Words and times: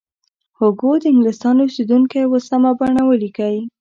هوګو 0.57 0.91
د 0.99 1.03
انګلستان 1.13 1.55
اوسیدونکی 1.61 2.23
و 2.27 2.33
سمه 2.49 2.71
بڼه 2.79 3.01
ولیکئ. 3.05 3.57